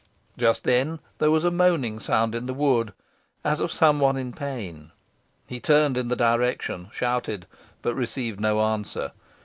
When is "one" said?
3.99-4.17